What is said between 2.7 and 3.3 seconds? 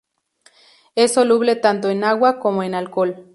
alcohol.